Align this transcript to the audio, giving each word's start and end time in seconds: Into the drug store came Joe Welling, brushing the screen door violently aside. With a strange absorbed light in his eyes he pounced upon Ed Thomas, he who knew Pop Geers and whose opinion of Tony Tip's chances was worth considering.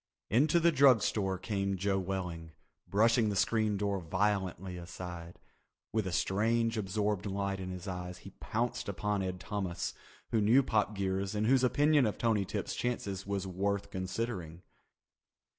Into 0.31 0.59
the 0.59 0.71
drug 0.71 1.03
store 1.03 1.37
came 1.37 1.77
Joe 1.77 1.99
Welling, 1.99 2.53
brushing 2.87 3.29
the 3.29 3.35
screen 3.35 3.77
door 3.77 3.99
violently 3.99 4.75
aside. 4.75 5.37
With 5.93 6.07
a 6.07 6.11
strange 6.11 6.75
absorbed 6.75 7.27
light 7.27 7.59
in 7.59 7.69
his 7.69 7.87
eyes 7.87 8.17
he 8.25 8.31
pounced 8.39 8.89
upon 8.89 9.21
Ed 9.21 9.39
Thomas, 9.39 9.93
he 10.31 10.37
who 10.37 10.41
knew 10.41 10.63
Pop 10.63 10.95
Geers 10.95 11.35
and 11.35 11.45
whose 11.45 11.63
opinion 11.63 12.07
of 12.07 12.17
Tony 12.17 12.45
Tip's 12.45 12.73
chances 12.73 13.27
was 13.27 13.45
worth 13.45 13.91
considering. 13.91 14.63